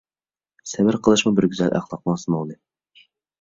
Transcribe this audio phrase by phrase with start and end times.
[0.71, 2.59] سەۋر قىلىشمۇ بىر گۈزەل ئەخلاقنىڭ سىمۋولى!